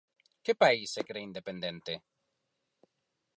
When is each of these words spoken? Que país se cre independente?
Que 0.43 0.53
país 0.61 0.87
se 0.95 1.01
cre 1.07 1.19
independente? 1.29 1.93